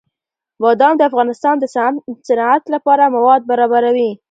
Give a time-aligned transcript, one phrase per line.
[0.61, 1.65] بادام د افغانستان د
[2.27, 4.11] صنعت لپاره مواد برابروي.